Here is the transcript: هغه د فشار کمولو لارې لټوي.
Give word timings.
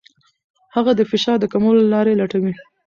هغه 0.75 0.91
د 0.95 1.01
فشار 1.11 1.39
کمولو 1.53 1.83
لارې 1.93 2.17
لټوي. 2.21 2.53